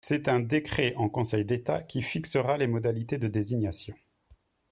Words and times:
C’est 0.03 0.27
un 0.29 0.39
décret 0.39 0.95
en 0.95 1.09
Conseil 1.09 1.45
d’État 1.45 1.83
qui 1.83 2.01
fixera 2.01 2.57
les 2.57 2.65
modalités 2.65 3.19
de 3.19 3.27
désignation. 3.27 3.93